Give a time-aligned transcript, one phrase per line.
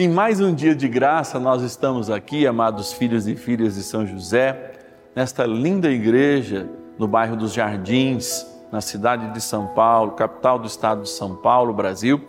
[0.00, 4.06] Em mais um dia de graça, nós estamos aqui, amados filhos e filhas de São
[4.06, 4.70] José,
[5.12, 11.02] nesta linda igreja no bairro dos Jardins, na cidade de São Paulo, capital do estado
[11.02, 12.20] de São Paulo, Brasil,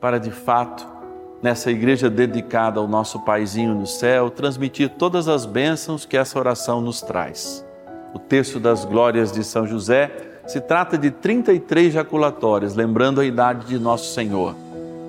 [0.00, 0.88] para de fato,
[1.42, 6.80] nessa igreja dedicada ao nosso paizinho no céu, transmitir todas as bênçãos que essa oração
[6.80, 7.62] nos traz.
[8.14, 10.10] O texto das glórias de São José
[10.46, 14.54] se trata de 33 jaculatórias, lembrando a idade de nosso Senhor.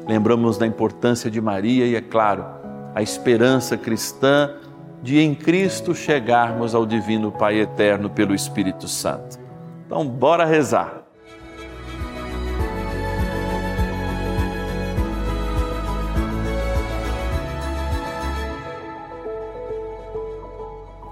[0.08, 2.46] Lembramos da importância de Maria e, é claro,
[2.94, 4.54] a esperança cristã
[5.02, 9.40] de em Cristo chegarmos ao Divino Pai Eterno pelo Espírito Santo.
[9.86, 11.04] Então, bora rezar.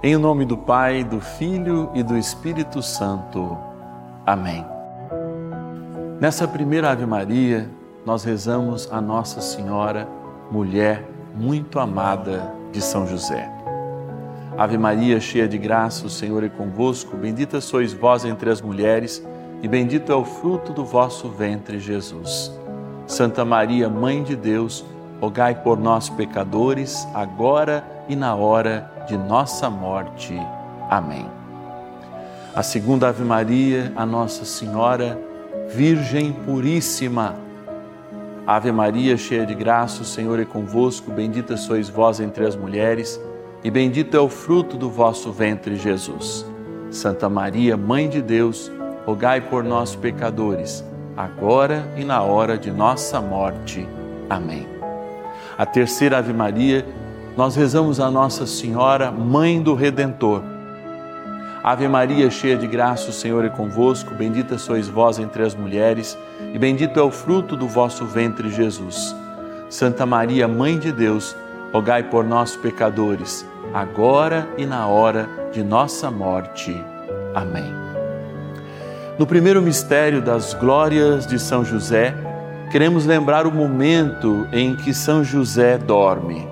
[0.02, 3.56] Em nome do Pai, do Filho e do Espírito Santo.
[4.26, 4.66] Amém.
[6.20, 7.70] Nessa primeira Ave Maria,
[8.04, 10.08] nós rezamos a Nossa Senhora,
[10.50, 13.50] mulher muito amada de São José.
[14.58, 19.24] Ave Maria, cheia de graça, o Senhor é convosco, bendita sois vós entre as mulheres,
[19.62, 22.52] e bendito é o fruto do vosso ventre, Jesus.
[23.06, 24.84] Santa Maria, Mãe de Deus,
[25.20, 30.34] rogai por nós, pecadores, agora e na hora de nossa morte.
[30.90, 31.26] Amém.
[32.54, 35.18] A segunda Ave Maria, a Nossa Senhora,
[35.74, 37.36] Virgem Puríssima,
[38.46, 43.20] Ave Maria, cheia de graça, o Senhor é convosco, bendita sois vós entre as mulheres,
[43.62, 46.44] e bendito é o fruto do vosso ventre, Jesus.
[46.90, 48.70] Santa Maria, Mãe de Deus,
[49.06, 50.84] rogai por nós, pecadores,
[51.16, 53.86] agora e na hora de nossa morte.
[54.28, 54.66] Amém.
[55.56, 56.84] A terceira Ave Maria,
[57.36, 60.42] nós rezamos a Nossa Senhora, Mãe do Redentor.
[61.62, 66.18] Ave Maria, cheia de graça, o Senhor é convosco, bendita sois vós entre as mulheres,
[66.52, 69.14] e bendito é o fruto do vosso ventre, Jesus.
[69.70, 71.36] Santa Maria, Mãe de Deus,
[71.72, 76.76] rogai por nós, pecadores, agora e na hora de nossa morte.
[77.32, 77.72] Amém.
[79.16, 82.12] No primeiro mistério das glórias de São José,
[82.72, 86.51] queremos lembrar o momento em que São José dorme.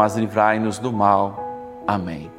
[0.00, 1.82] mas livrai-nos do mal.
[1.86, 2.30] Amém.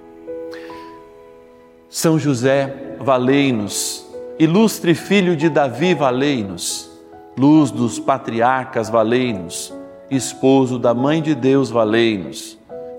[1.87, 4.03] São José, valei-nos.
[4.39, 6.89] Ilustre filho de Davi, valei-nos.
[7.37, 9.71] Luz dos patriarcas, valei-nos.
[10.09, 12.57] Esposo da Mãe de Deus, valei-nos.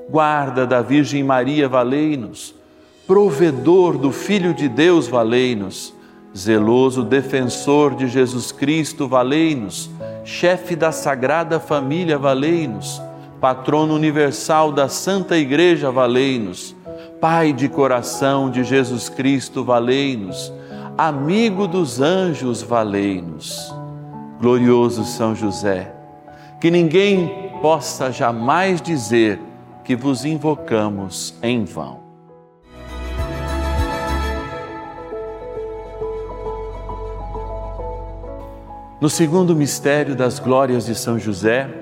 [0.08, 2.54] Guarda da Virgem Maria, valei-nos.
[3.04, 5.92] Provedor do Filho de Deus, valei-nos.
[6.38, 9.90] Zeloso defensor de Jesus Cristo, valei-nos.
[10.24, 13.02] Chefe da Sagrada Família, valei-nos
[13.42, 16.76] patrono universal da Santa Igreja, valei-nos.
[17.20, 20.52] Pai de coração de Jesus Cristo, valei-nos.
[20.96, 23.74] Amigo dos anjos, valei-nos.
[24.40, 25.92] Glorioso São José,
[26.60, 29.40] que ninguém possa jamais dizer
[29.82, 32.00] que vos invocamos em vão.
[39.00, 41.81] No segundo mistério das glórias de São José,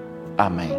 [0.37, 0.71] Amém.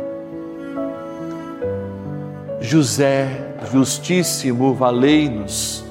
[2.61, 5.85] José justíssimo, valei-nos.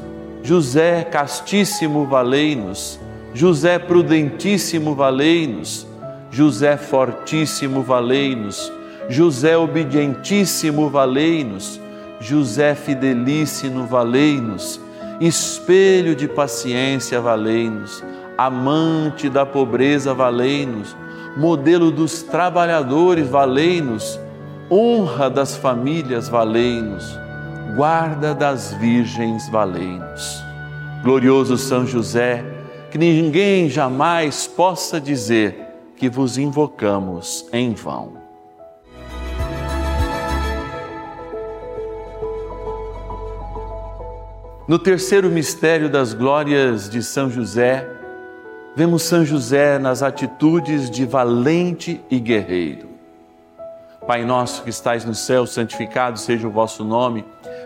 [0.44, 3.00] José castíssimo, valei-nos.
[3.34, 5.86] José prudentíssimo, valei-nos.
[6.32, 8.72] José fortíssimo, valei-nos.
[9.10, 11.80] José obedientíssimo, valei-nos.
[12.20, 14.80] José fidelíssimo, valei-nos.
[15.20, 18.04] Espelho de paciência, valei-nos.
[18.38, 20.96] Amante da pobreza, valei-nos
[21.38, 24.20] modelo dos trabalhadores, valei-nos,
[24.70, 27.18] honra das famílias, valei-nos,
[27.76, 30.44] guarda das virgens, valei-nos.
[31.04, 32.44] Glorioso São José,
[32.92, 35.56] que ninguém jamais possa dizer
[35.96, 38.22] que vos invocamos em vão.
[44.68, 48.01] No terceiro mistério das glórias de São José,
[48.76, 52.90] vemos São José nas atitudes de valente e guerreiro.
[54.08, 57.24] Pai nosso que estais no céu, santificado seja o vosso nome.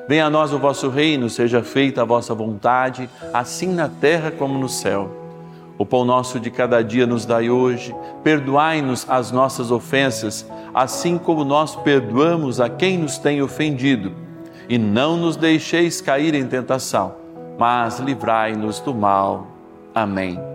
[0.08, 4.60] Venha a nós o vosso reino, seja feita a vossa vontade, assim na terra como
[4.60, 5.10] no céu.
[5.78, 7.96] O pão nosso de cada dia nos dai hoje.
[8.24, 14.14] Perdoai-nos as nossas ofensas, assim como nós perdoamos a quem nos tem ofendido.
[14.70, 17.16] E não nos deixeis cair em tentação,
[17.58, 19.48] mas livrai-nos do mal.
[19.94, 20.55] Amém.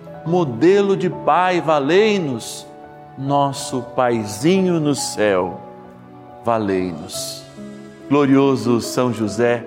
[0.25, 2.67] modelo de pai, valei-nos
[3.17, 5.59] nosso Paizinho no céu,
[6.43, 7.43] valei-nos.
[8.09, 9.65] Glorioso São José,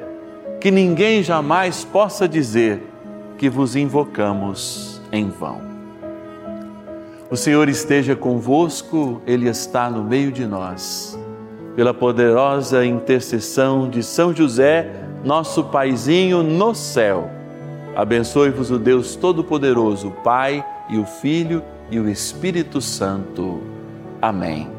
[0.60, 2.82] que ninguém jamais possa dizer
[3.38, 5.60] que vos invocamos em vão.
[7.30, 11.18] O Senhor esteja convosco, Ele está no meio de nós.
[11.74, 14.90] Pela poderosa intercessão de São José,
[15.24, 17.30] nosso Paizinho no céu,
[17.94, 23.62] abençoe-vos o Deus Todo-Poderoso, o Pai e o Filho e o Espírito Santo.
[24.20, 24.73] Amém.